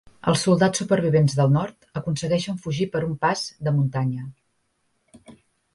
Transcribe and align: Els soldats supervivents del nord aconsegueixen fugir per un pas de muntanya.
Els 0.31 0.43
soldats 0.45 0.79
supervivents 0.81 1.35
del 1.41 1.53
nord 1.57 1.99
aconsegueixen 2.01 2.59
fugir 2.65 2.89
per 2.97 3.03
un 3.11 3.15
pas 3.27 3.45
de 3.69 3.79
muntanya. 3.79 4.29